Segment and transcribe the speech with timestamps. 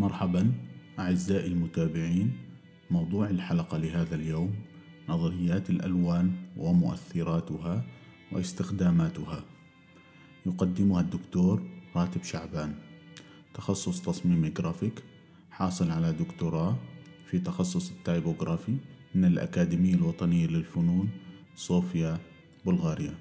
[0.00, 0.52] مرحبا
[0.98, 2.32] أعزائي المتابعين
[2.90, 4.54] موضوع الحلقة لهذا اليوم
[5.08, 7.84] نظريات الألوان ومؤثراتها
[8.32, 9.44] واستخداماتها.
[10.46, 11.62] يقدمها الدكتور
[11.96, 12.74] راتب شعبان.
[13.54, 15.02] تخصص تصميم جرافيك
[15.50, 16.76] حاصل على دكتوراه
[17.26, 18.76] في تخصص ال typography
[19.14, 21.08] من الأكاديمية الوطنية للفنون
[21.56, 22.18] صوفيا
[22.66, 23.14] بلغاريا.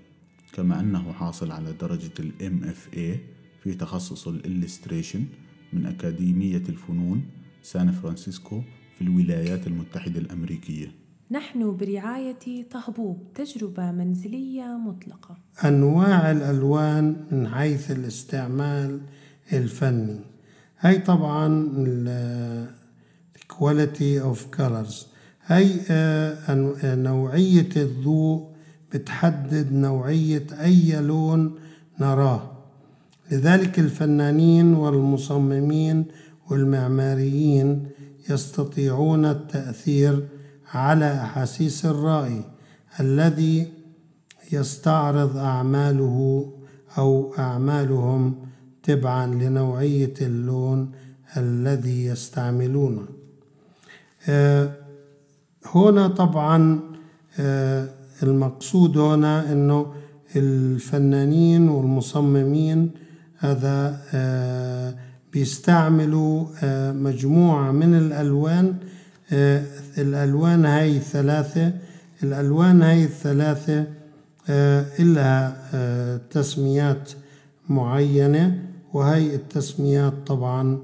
[0.54, 3.19] كما أنه حاصل على درجة ال MFA
[3.64, 5.25] في تخصص ال illustration
[5.73, 7.23] من أكاديمية الفنون
[7.64, 8.61] سان فرانسيسكو
[8.97, 10.87] في الولايات المتحدة الأمريكية.
[11.32, 15.37] نحن برعاية طهبوب تجربة منزلية مطلقة.
[15.65, 19.01] أنواع الألوان من حيث الاستعمال
[19.54, 20.19] الفني.
[20.79, 22.67] هي طبعا ال
[23.54, 25.06] quality of colors.
[25.45, 28.50] هي آه، نوعية الضوء
[28.93, 31.59] بتحدد نوعية أي لون
[32.00, 32.58] نراه.
[33.31, 36.05] لذلك الفنانين والمصممين
[36.49, 37.88] والمعماريين
[38.30, 40.27] يستطيعون التأثير
[40.73, 42.41] على أحاسيس الرأي
[43.00, 43.67] الذي
[44.52, 46.50] يستعرض أعماله
[46.97, 48.35] أو أعمالهم
[48.83, 50.91] تبعا لنوعية اللون
[51.38, 53.05] الذي يستعملونه
[54.30, 54.72] آه،
[55.66, 56.80] هنا طبعا
[57.39, 57.89] آه،
[58.23, 59.94] المقصود هنا إنه
[60.35, 62.91] الفنانين والمصممين
[63.40, 64.95] هذا آه،
[65.34, 66.48] بيستعملوا
[66.92, 68.76] مجموعة من الألوان
[69.98, 71.73] الألوان هاي الثلاثة
[72.23, 73.86] الألوان هاي الثلاثة
[75.00, 75.58] إلها
[76.18, 77.12] تسميات
[77.70, 80.80] معينة وهي التسميات طبعا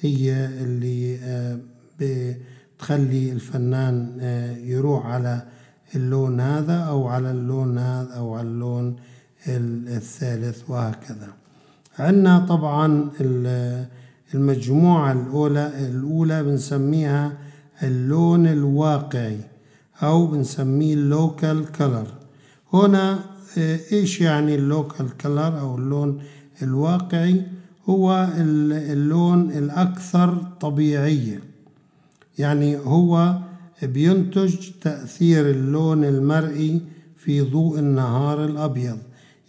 [0.00, 1.18] هي اللي
[2.00, 4.18] بتخلي الفنان
[4.64, 5.42] يروح على
[5.94, 8.96] اللون هذا أو على اللون هذا أو على اللون
[9.48, 11.39] الثالث وهكذا.
[11.98, 13.10] عندنا طبعا
[14.34, 17.32] المجموعة الأولى الأولى بنسميها
[17.82, 19.38] اللون الواقعي
[20.02, 22.06] أو بنسميه ال local color
[22.72, 23.18] هنا
[23.92, 26.22] إيش يعني ال local color أو اللون
[26.62, 27.42] الواقعي؟
[27.88, 31.40] هو اللون الأكثر طبيعية.
[32.38, 33.38] يعني هو
[33.82, 36.80] بينتج تأثير اللون المرئي
[37.16, 38.98] في ضوء النهار الأبيض.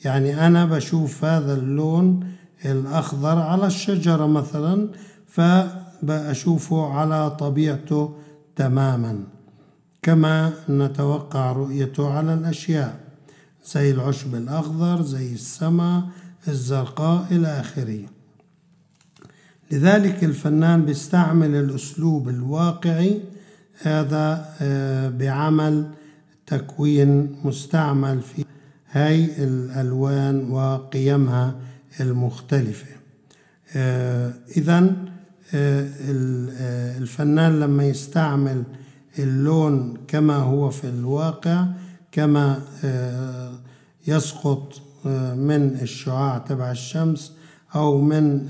[0.06, 2.31] يعني أنا بشوف هذا اللون
[2.66, 4.88] الأخضر على الشجرة مثلا
[5.27, 8.16] فبأشوفه على طبيعته
[8.55, 9.23] تماما
[10.01, 12.99] كما نتوقع رؤيته على الأشياء
[13.66, 16.03] زي العشب الأخضر زي السماء
[16.47, 17.99] الزرقاء إلى آخره.
[19.72, 23.19] لذلك الفنان بيستعمل الأسلوب الواقعي
[23.81, 25.89] هذا آه، بعمل
[26.47, 28.45] تكوين مستعمل في
[28.91, 31.55] هاي الألوان وقيمها
[32.00, 32.88] المختلفة.
[33.75, 34.96] آه، إذا
[35.53, 35.90] آه،
[36.97, 38.63] الفنان لما يستعمل
[39.19, 41.68] اللون كما هو في الواقع
[42.12, 42.62] كما
[44.07, 44.81] يسقط
[45.35, 47.34] من الشعاع تبع الشمس
[47.75, 48.47] أو من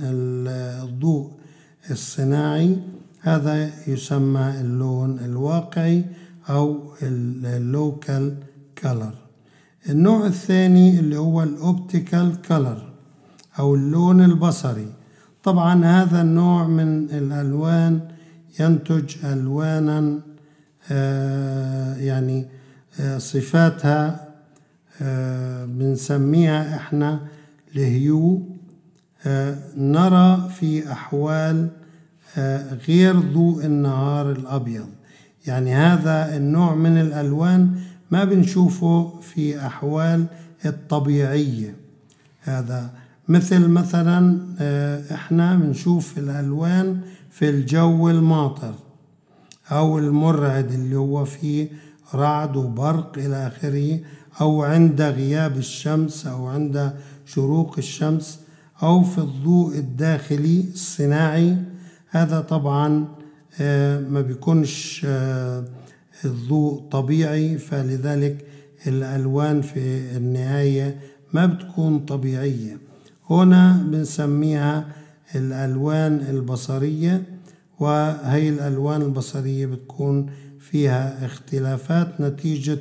[0.83, 1.31] الضوء
[1.91, 2.77] الصناعي
[3.19, 6.05] هذا يسمى اللون الواقعي
[6.49, 8.35] أو ال local
[8.77, 9.13] color
[9.89, 12.90] النوع الثاني اللي هو ال optical color
[13.59, 14.93] أو اللون البصري.
[15.43, 17.99] طبعا هذا النوع من الألوان
[18.59, 20.19] ينتج ألوانا
[20.91, 22.47] آه، يعني
[22.99, 24.27] آه، صفاتها
[25.01, 27.19] آه، بنسميها إحنا
[27.75, 28.47] الهيو.
[29.77, 31.69] نرى في أحوال
[32.87, 34.87] غير ضوء النهار الأبيض.
[35.47, 37.75] يعني هذا النوع من الألوان
[38.11, 40.25] ما بنشوفه في أحوال
[40.65, 41.75] الطبيعية.
[42.41, 42.89] هذا
[43.27, 44.39] مثل مثلا
[45.11, 46.99] إحنا بنشوف الألوان
[47.31, 48.73] في الجو الماطر
[49.71, 51.67] أو المرعد اللي هو فيه
[52.15, 53.99] رعد وبرق إلى آخره
[54.41, 56.93] أو عند غياب الشمس أو عند
[57.25, 58.39] شروق الشمس
[58.83, 61.57] أو في الضوء الداخلي الصناعي.
[62.09, 63.07] هذا طبعا
[63.61, 65.65] آه، ما بيكونش آه،
[66.25, 68.45] الضوء طبيعي فلذلك
[68.87, 70.99] الألوان في النهاية
[71.33, 72.77] ما بتكون طبيعية.
[73.31, 74.85] هنا بنسميها
[75.35, 77.23] الألوان البصرية
[77.79, 80.29] وهي الألوان البصرية بتكون
[80.59, 82.79] فيها اختلافات نتيجة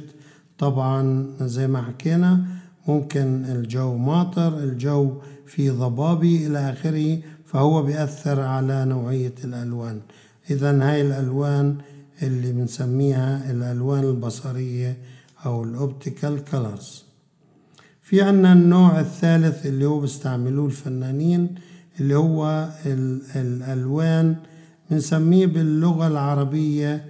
[0.58, 2.44] طبعا زي ما حكينا
[2.88, 5.12] ممكن الجو ماطر الجو
[5.47, 10.00] في ضبابي إلى آخره فهو بيأثر على نوعية الألوان.
[10.50, 11.76] إذا هاي الألوان
[12.23, 14.97] اللي بنسميها الألوان البصرية
[15.47, 17.10] أو الأوبتيكال كولرز
[18.11, 21.55] في عنا النوع الثالث اللي هو بيستعملوه الفنانين
[22.01, 22.69] اللي هو
[23.37, 24.37] الألوان
[24.91, 27.05] بنسميه باللغة العربية.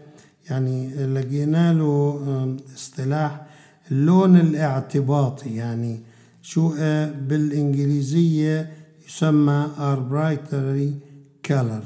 [0.51, 3.47] يعني لقينا له اصطلاح
[3.91, 5.55] اللون الاعتباطي.
[5.55, 6.01] يعني
[6.43, 8.71] شو آه، بالإنجليزية
[9.09, 10.91] يسمى arbitrary
[11.53, 11.85] color.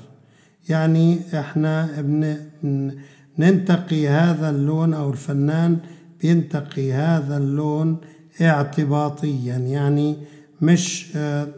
[0.69, 2.95] يعني إحنا بن بن-
[3.39, 5.79] ننتقي هذا اللون أو الفنان
[6.23, 7.97] بينتقي هذا اللون
[8.41, 10.17] اعتباطيا يعني
[10.63, 11.49] مش آه،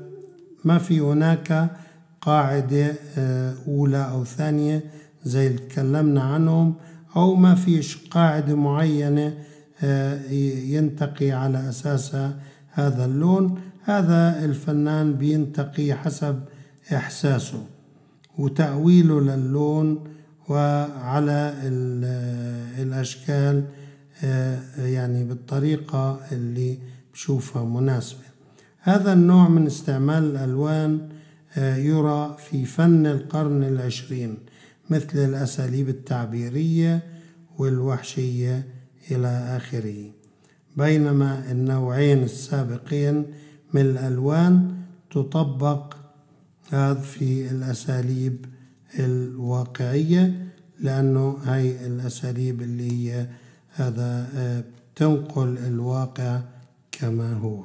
[0.64, 1.70] ما في هناك
[2.20, 4.82] قاعدة آه، أولى أو ثانية
[5.24, 6.74] زي اللي تكلمنا عنهم
[7.16, 9.34] أو ما فيش قاعدة معينة
[9.82, 10.20] آه،
[10.70, 12.36] ينتقي على أساسها
[12.70, 13.60] هذا اللون.
[13.84, 16.40] هذا الفنان بينتقي حسب
[16.94, 17.62] إحساسه
[18.38, 20.04] وتأويله للون
[20.48, 23.64] وعلى ال- الأشكال
[24.78, 26.78] يعني بالطريقة اللي
[27.12, 28.26] بشوفها مناسبة.
[28.80, 31.08] هذا النوع من استعمال الألوان
[31.56, 34.38] آه، يرى في فن القرن العشرين
[34.90, 37.02] مثل الأساليب التعبيرية
[37.58, 38.66] والوحشية
[39.10, 40.10] إلى آخره.
[40.76, 43.26] بينما النوعين السابقين
[43.72, 44.74] من الألوان
[45.10, 45.96] تطبق
[46.70, 48.46] هذا في الأساليب
[48.98, 50.46] الواقعية
[50.80, 53.26] لأنه هاي الأساليب اللي هي
[53.76, 54.64] هذا آه،
[54.94, 56.40] تنقل الواقع
[56.92, 57.62] كما هو.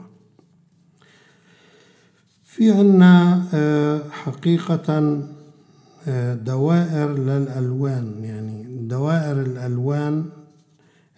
[2.43, 5.19] في عنا آه، حقيقة
[6.07, 8.23] آه، دوائر للألوان.
[8.23, 10.25] يعني دوائر الألوان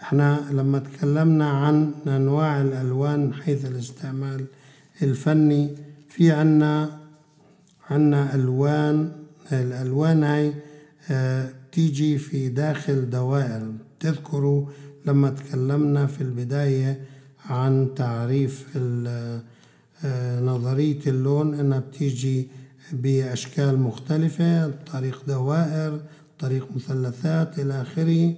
[0.01, 4.45] إحنا لما تكلمنا عن أنواع الألوان حيث الاستعمال
[5.01, 5.75] الفني
[6.09, 6.99] في عنا
[7.89, 9.11] عنا ألوان
[9.51, 10.53] الألوان هاي
[11.71, 13.73] تيجي في داخل دوائر.
[14.03, 14.65] تذكروا
[15.05, 17.01] لما تكلمنا في البداية
[17.45, 22.47] عن تعريف آه، نظرية اللون إنها بتيجي
[22.93, 25.99] بأشكال مختلفة طريق دوائر
[26.39, 28.33] طريق مثلثات إلى آخره.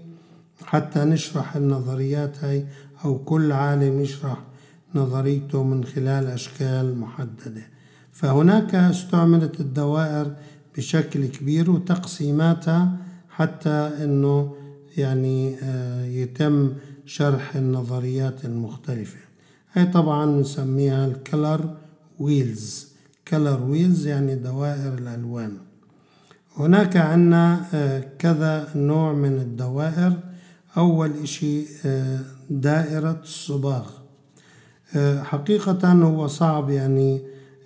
[0.65, 2.65] حتى نشرح النظريات هاي
[3.05, 4.37] أو كل عالم يشرح
[4.95, 7.63] نظريته من خلال أشكال محددة.
[8.11, 10.35] فهناك استعملت الدوائر
[10.77, 12.97] بشكل كبير وتقسيماتها
[13.29, 14.55] حتى أنه
[14.97, 16.73] يعني آه، يتم
[17.05, 19.17] شرح النظريات المختلفة.
[19.73, 21.77] هاي طبعا نسميها ال color
[22.19, 22.87] wheels.
[23.27, 25.57] كلر ويلز يعني دوائر الألوان.
[26.57, 30.13] هناك عنا آه، كذا نوع من الدوائر.
[30.77, 32.19] أول إشي آه،
[32.49, 33.89] دائرة الصباغ.
[35.23, 37.21] حقيقة هو صعب يعني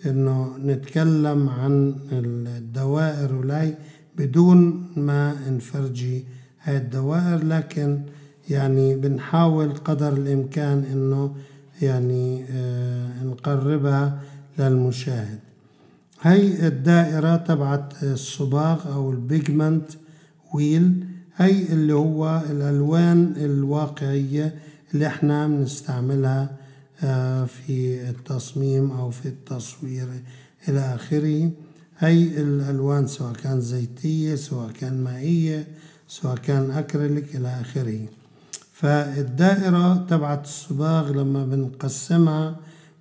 [0.06, 3.78] إنه نتكلم عن الدوائر ولاي
[4.18, 6.26] بدون ما نفرجي
[6.70, 8.02] هاي الدوائر لكن
[8.50, 11.36] يعني بنحاول قدر الإمكان إنه
[11.82, 14.20] يعني آه، نقربها
[14.60, 15.40] للمشاهد.
[16.22, 19.92] هي الدائرة تبعت الصباغ أو البيجمنت
[20.54, 21.06] ويل.
[21.36, 24.56] هي اللي هو الألوان الواقعية
[24.94, 26.50] اللي إحنا بنستعملها
[27.04, 30.08] آه، في التصميم أو في التصوير
[30.68, 31.52] إلى آخره.
[31.98, 35.68] هي الألوان سواء كان زيتية سواء كان مائية.
[36.10, 38.06] سواء كان أكريليك إلى آخره.
[38.74, 42.56] فالدائرة تبعت الصباغ لما بنقسمها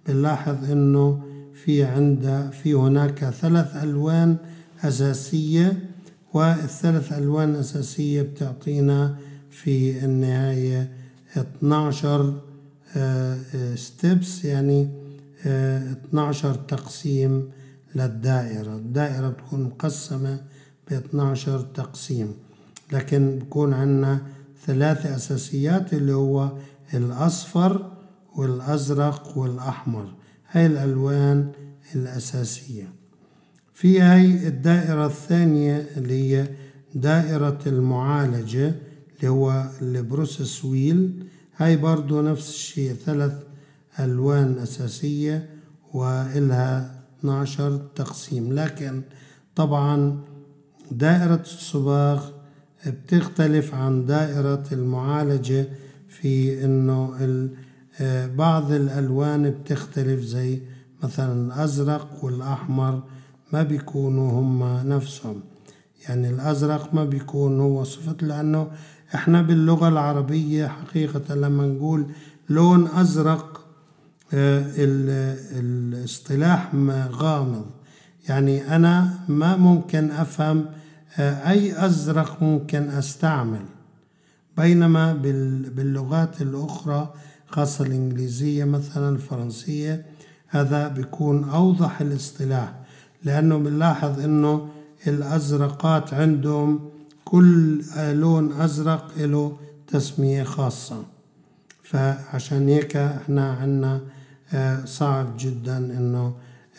[0.07, 1.23] بنلاحظ إنه
[1.65, 4.37] في عند في هناك ثلاث ألوان
[4.85, 5.91] أساسية
[6.35, 9.17] والثلاث ألوان أساسية بتعطينا
[9.51, 10.93] في النهاية
[11.37, 12.35] 12
[13.75, 14.89] ستيبس يعني
[15.47, 17.51] آه، 12 تقسيم
[17.95, 18.77] للدائرة.
[18.77, 20.41] الدائرة بتكون مقسمة
[20.91, 22.48] ب 12 تقسيم.
[22.93, 24.21] لكن بكون عندنا
[24.67, 26.53] ثلاثة أساسيات اللي هو
[26.95, 27.93] الأصفر
[28.37, 30.15] والأزرق والأحمر.
[30.51, 31.53] هاي الألوان
[31.95, 32.93] الأساسية.
[33.73, 36.49] في هاي الدائرة الثانية اللي هي
[36.95, 38.75] دائرة المعالجة
[39.17, 41.25] اللي هو البروسيس ويل
[41.57, 43.33] هاي برضو نفس الشيء ثلاث
[44.01, 45.51] ألوان أساسية
[45.95, 48.53] وإلها 12 تقسيم.
[48.53, 49.03] لكن
[49.57, 50.21] طبعا
[50.91, 52.31] دائرة الصباغ
[52.87, 55.69] بتختلف عن دائرة المعالجة
[56.09, 57.15] في إنه
[58.01, 60.61] آه، بعض الألوان بتختلف زي
[61.03, 63.03] مثلا الأزرق والأحمر
[63.53, 65.41] ما بيكونوا هما نفسهم.
[66.09, 68.71] يعني الأزرق ما بيكون هو صفة لأنه
[69.15, 72.07] إحنا باللغة العربية حقيقة لما نقول
[72.49, 73.65] لون أزرق
[74.35, 76.75] آه، ال- الاصطلاح
[77.11, 77.67] غامض.
[78.29, 80.67] يعني أنا ما ممكن أفهم
[81.19, 83.65] أي أزرق ممكن أستعمل؟
[84.57, 87.15] بينما بال- باللغات الأخرى
[87.49, 90.07] خاصة الإنجليزية مثلا الفرنسية
[90.49, 92.73] هذا بيكون أوضح الاصطلاح
[93.25, 94.69] لأنه بنلاحظ أنه
[95.07, 96.91] الأزرقات عندهم
[97.25, 101.03] كل لون أزرق له تسمية خاصة.
[101.83, 104.01] فعشان هيك إحنا عنا
[104.55, 106.35] آه، صعب جدا إنه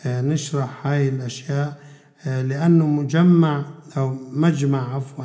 [0.06, 1.78] آه، نشرح هاي الأشياء
[2.26, 3.64] آه، لأنه مجمع
[3.96, 5.24] أو مجمع عفوا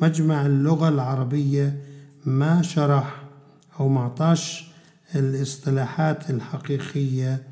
[0.00, 1.80] مجمع اللغة العربية
[2.24, 3.22] ما شرح
[3.80, 4.70] أو ما عطاش
[5.14, 7.42] الاصطلاحات الحقيقية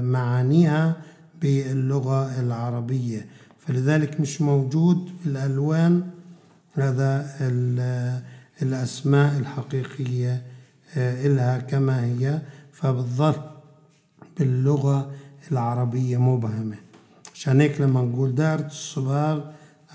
[0.00, 0.96] معانيها
[1.42, 3.26] باللغة العربية.
[3.58, 6.02] فلذلك مش موجود بالألوان
[6.74, 7.30] هذا
[8.62, 10.42] الأسماء الحقيقية
[10.96, 12.40] إلها كما هي.
[12.72, 13.34] فبتظل
[14.38, 15.12] باللغة
[15.52, 16.76] العربية مبهمة.
[17.40, 19.40] عشان هيك لما نقول دائرة الصباغ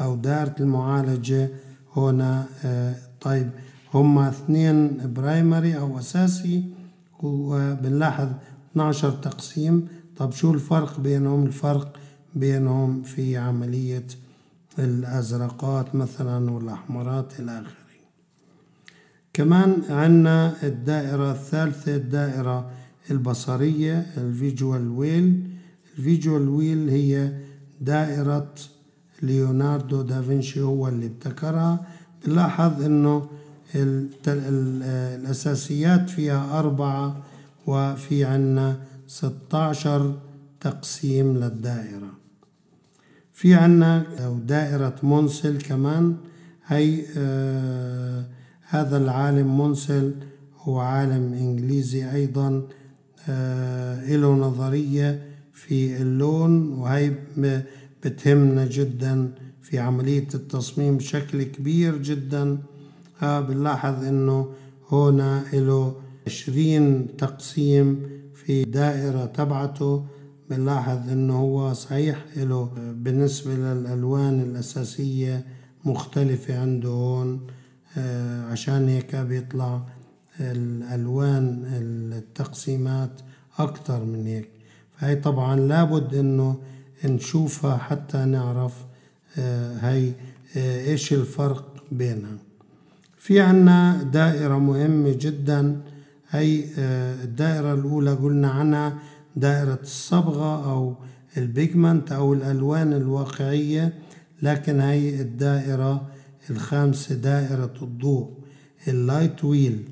[0.01, 1.49] أو دائرة المعالجة
[1.95, 2.45] هنا
[3.21, 3.49] طيب
[3.93, 6.63] هما اثنين برايمري أو أساسي
[7.23, 8.27] وبنلاحظ
[8.71, 9.87] 12 تقسيم.
[10.17, 11.97] طب شو الفرق بينهم؟ الفرق
[12.35, 14.07] بينهم في عملية
[14.79, 17.85] الأزرقات مثلا والأحمرات إلى آخره.
[19.33, 22.71] كمان عندنا الدائرة الثالثة الدائرة
[23.11, 25.54] البصرية ال visual wheel.
[25.97, 27.33] ال visual wheel هي
[27.81, 28.53] دائرة
[29.21, 31.87] ليوناردو دافنشي هو اللي ابتكرها.
[32.25, 33.27] بنلاحظ إنه
[34.27, 37.23] الأساسيات فيها أربعة
[37.67, 40.19] وفي عنا 16
[40.61, 42.11] تقسيم للدائرة.
[43.33, 44.03] في عنا
[44.47, 46.15] دائرة مونسل كمان.
[46.65, 48.25] هي آه
[48.69, 50.13] هذا العالم مونسل
[50.59, 52.67] هو عالم إنجليزي أيضا
[53.29, 57.11] آه له نظرية في اللون وهي
[58.03, 59.31] بتهمنا جدا
[59.61, 62.57] في عملية التصميم بشكل كبير جدا.
[63.21, 64.51] آه بنلاحظ إنه
[64.91, 65.95] هنا له
[66.27, 70.05] عشرين تقسيم في دائرة تبعته.
[70.49, 72.69] بنلاحظ إنه هو صحيح له
[73.03, 75.45] بالنسبة للألوان الأساسية
[75.85, 77.47] مختلفة عنده هون.
[77.97, 79.85] آه، عشان هيك بيطلع
[80.39, 83.21] الألوان التقسيمات
[83.59, 84.54] أكتر من هيك.
[84.97, 86.55] فهي طبعا لابد إنه
[87.05, 88.73] نشوفها حتى نعرف
[89.37, 90.11] آه، هي
[90.57, 92.37] آه، إيش الفرق بينها.
[93.17, 95.81] في عنا دائرة مهمة جدا
[96.29, 96.63] هي
[97.23, 98.97] الدائرة الأولى قلنا عنها
[99.35, 100.95] دائرة الصبغة أو
[101.37, 103.93] ال pigment أو الألوان الواقعية
[104.41, 106.07] لكن هي الدائرة
[106.49, 108.29] الخامسة دائرة الضوء
[108.87, 109.83] ال light wheel.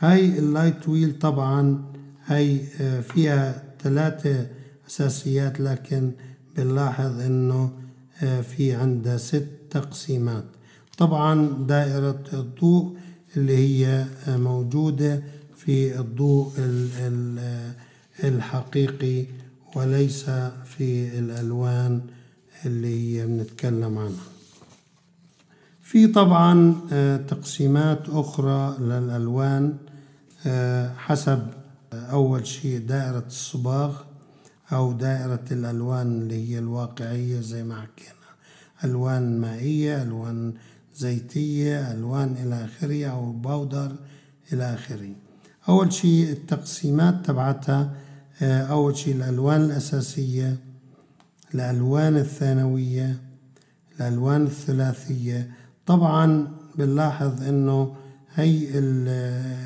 [0.00, 1.84] هاي ال light wheel طبعا
[2.26, 4.46] هاي آه، فيها ثلاثة
[4.88, 6.12] أساسيات لكن
[6.56, 7.72] بنلاحظ إنه
[8.22, 10.44] آه، في عندها ست تقسيمات.
[10.98, 12.96] طبعا دائرة الضوء
[13.36, 15.22] اللي هي آه، موجودة
[15.56, 16.52] في الضوء
[18.24, 19.26] الحقيقي
[19.76, 20.24] وليس
[20.64, 22.00] في الألوان
[22.66, 24.38] اللي هي بنتكلم عنها.
[25.88, 29.76] في طبعا آه، تقسيمات أخرى للألوان
[30.46, 31.57] آه، حسب آه،
[31.92, 33.96] أول شيء دائرة الصباغ
[34.72, 38.12] أو دائرة الألوان اللي هي الواقعية زي ما حكينا.
[38.84, 40.54] ألوان مائية ألوان
[40.96, 43.96] زيتية ألوان إلى آخره أو باودر
[44.52, 45.12] إلى آخره.
[45.68, 47.94] أول شيء التقسيمات تبعتها
[48.42, 50.56] أول شيء الألوان الأساسية
[51.54, 53.16] الألوان الثانوية
[54.00, 55.50] الألوان الثلاثية.
[55.86, 57.96] طبعا بنلاحظ إنه
[58.34, 58.68] هي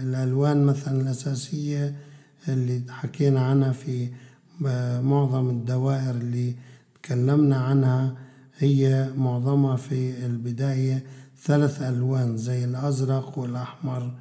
[0.03, 1.95] الألوان مثلا الأساسية
[2.49, 4.09] اللي حكينا عنها في
[5.03, 6.55] معظم الدوائر اللي
[7.03, 8.15] تكلمنا عنها
[8.59, 11.05] هي معظمها في البداية
[11.45, 14.13] ثلاث ألوان زي الأزرق والأحمر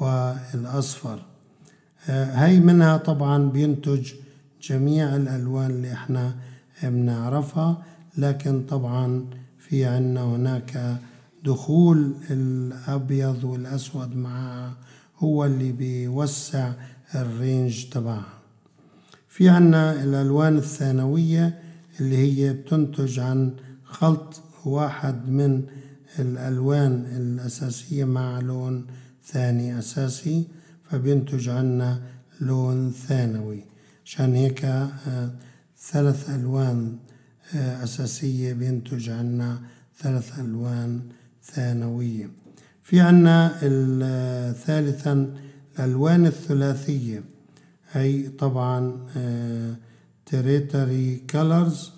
[0.00, 1.22] والأصفر.
[2.08, 4.12] هي منها طبعا بينتج
[4.62, 6.34] جميع الألوان اللي إحنا
[6.82, 7.82] بنعرفها
[8.18, 9.24] لكن طبعا
[9.58, 10.96] في عنا هناك
[11.44, 14.72] دخول الأبيض والأسود معها
[15.18, 16.72] هو اللي بيوسع
[17.14, 18.38] الرينج تبعها.
[19.28, 21.62] في عنا الألوان الثانوية
[22.00, 23.52] اللي هي بتنتج عن
[23.84, 25.62] خلط واحد من
[26.18, 28.86] الألوان الأساسية مع لون
[29.24, 30.44] ثاني أساسي
[30.90, 32.02] فبينتج عنا
[32.40, 33.64] لون ثانوي.
[34.04, 35.30] عشان هيك آه،
[35.78, 36.96] ثلاث ألوان
[37.54, 39.60] آه، أساسية بينتج عنا
[39.98, 41.00] ثلاث ألوان
[41.44, 42.30] ثانوية.
[42.82, 43.48] في عنا
[44.52, 45.34] ثالثا
[45.78, 47.24] الألوان الثلاثية
[47.92, 49.06] هي طبعا
[50.26, 51.90] تريتري كولرز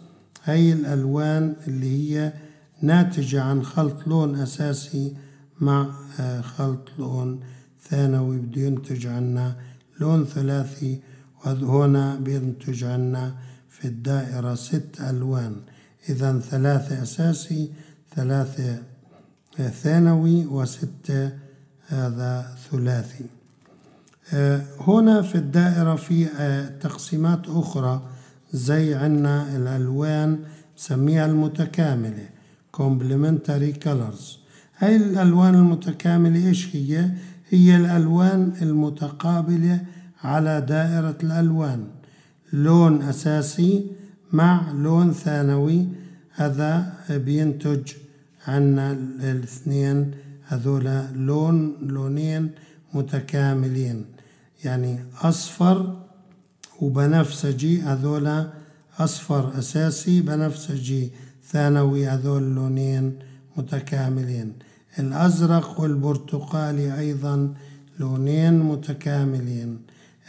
[0.45, 2.33] هي الألوان اللي هي
[2.81, 5.17] ناتجة عن خلط لون أساسي
[5.61, 7.41] مع آه، خلط لون
[7.83, 9.57] ثانوي بده ينتج عنا
[10.01, 11.01] لون ثلاثي
[11.47, 13.35] وهنا بينتج عنا
[13.71, 15.57] في الدائرة ست ألوان.
[16.09, 17.73] إذا ثلاثة أساسي
[18.17, 18.83] ثلاثة
[19.83, 21.31] ثانوي وستة
[21.87, 23.25] هذا ثلاثي.
[24.81, 26.27] هنا في الدائرة في
[26.81, 28.03] تقسيمات أخرى
[28.53, 30.39] زي عنا الألوان
[30.79, 32.29] نسميها المتكاملة
[32.77, 34.39] complementary colors.
[34.79, 37.11] هاي الألوان المتكاملة إيش هي؟
[37.51, 39.81] هي الألوان المتقابلة
[40.23, 41.87] على دائرة الألوان.
[42.53, 43.87] لون أساسي
[44.33, 45.87] مع لون ثانوي
[46.31, 47.93] هذا بينتج
[48.47, 50.11] عنا الاثنين
[50.47, 52.51] هذولا لون لونين
[52.95, 54.14] متكاملين.
[54.65, 55.97] يعني أصفر
[56.81, 58.51] وبنفسجي هذولا
[58.99, 61.13] أصفر أساسي بنفسجي
[61.51, 63.19] ثانوي هذول لونين
[63.57, 64.53] متكاملين.
[64.99, 67.55] الأزرق والبرتقالي أيضا
[67.99, 69.79] لونين متكاملين.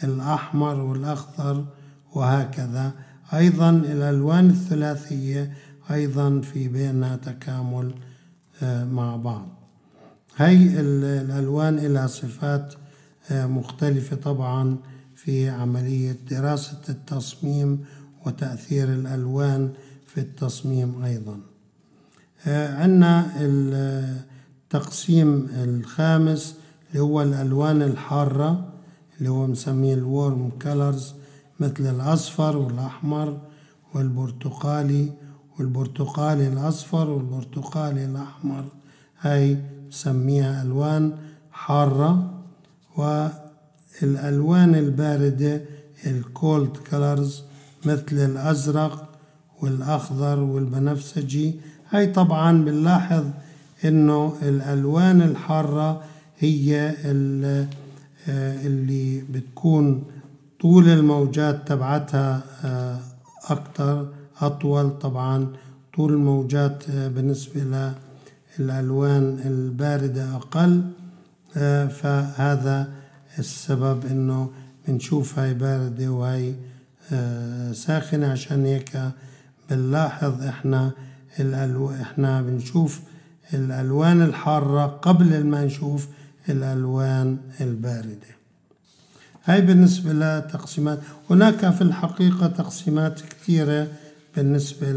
[0.03, 1.65] الأحمر والأخضر
[2.13, 2.91] وهكذا.
[3.33, 5.53] أيضا الألوان الثلاثية
[5.91, 7.93] أيضا في بينها تكامل
[8.91, 9.47] مع بعض.
[10.37, 12.73] هاي الألوان لها صفات
[13.31, 14.77] مختلفة طبعا
[15.15, 17.85] في عملية دراسة التصميم
[18.25, 19.71] وتأثير الألوان
[20.07, 21.39] في التصميم أيضا.
[22.47, 26.55] عندنا التقسيم الخامس
[26.89, 28.69] اللي هو الألوان الحارة
[29.17, 31.13] اللي هو مسمية الورم كولرز
[31.59, 33.41] مثل الأصفر والأحمر
[33.93, 35.11] والبرتقالي
[35.59, 38.65] والبرتقالي الأصفر والبرتقالي الأحمر.
[39.19, 41.13] هاي نسميها ألوان
[41.51, 42.34] حارة.
[42.97, 45.61] والألوان الباردة
[46.07, 47.43] الكولد كولرز
[47.85, 49.09] مثل الأزرق
[49.61, 51.55] والأخضر والبنفسجي.
[51.89, 53.23] هاي طبعا بنلاحظ
[53.85, 56.03] إنه الألوان الحارة
[56.39, 56.95] هي
[58.27, 60.03] اللي بتكون
[60.61, 62.43] طول الموجات تبعتها
[63.49, 64.07] أكتر
[64.41, 65.47] أطول طبعا.
[65.95, 67.91] طول الموجات بالنسبة
[68.59, 70.81] للألوان الباردة أقل.
[71.89, 72.87] فهذا
[73.39, 74.51] السبب إنه
[74.87, 76.55] بنشوف هاي باردة وهاي
[77.73, 78.97] ساخنة عشان هيك
[79.69, 80.91] بنلاحظ إحنا
[81.39, 81.91] الألو...
[81.91, 83.01] إحنا بنشوف
[83.53, 86.07] الألوان الحارة قبل ما نشوف
[86.49, 88.35] الألوان الباردة.
[89.45, 93.87] هاي بالنسبة لتقسيمات هناك في الحقيقة تقسيمات كثيرة
[94.35, 94.87] بالنسبة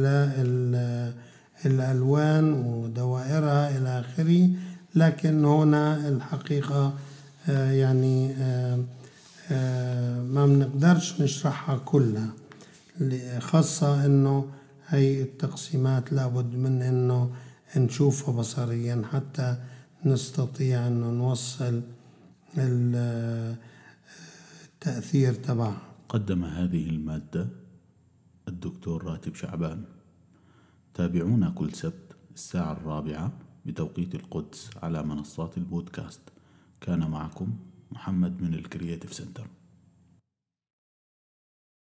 [1.64, 4.49] للألوان ودوائرها إلى آخره.
[4.94, 6.94] لكن هنا الحقيقة
[7.48, 8.35] يعني
[10.35, 12.31] ما بنقدرش نشرحها كلها.
[13.38, 14.51] خاصة إنه
[14.87, 17.31] هاي التقسيمات لابد من إنه
[17.77, 19.57] نشوفها بصريا حتى
[20.05, 21.83] نستطيع إنه نوصل
[24.66, 25.83] التأثير تبعها.
[26.09, 27.48] قدم هذه المادة
[28.48, 29.85] الدكتور راتب شعبان.
[30.94, 33.33] تابعونا كل سبت الساعة الرابعة.
[33.68, 36.20] بتوقيت القدس على منصات البودكاست.
[36.81, 37.57] كان معكم
[37.92, 39.46] محمد من ال Creative Center.